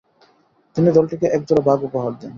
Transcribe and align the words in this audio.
তিনি 0.75 0.89
দলটিকে 0.97 1.27
একজোড়া 1.27 1.63
বাঘ 1.67 1.79
উপহার 1.87 2.11
দেন। 2.19 2.29